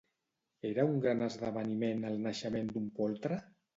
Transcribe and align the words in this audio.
Era 0.69 0.85
un 0.93 0.95
gran 1.03 1.21
esdeveniment 1.27 2.01
el 2.13 2.19
naixement 2.27 2.73
d'un 2.73 2.89
poltre? 3.03 3.39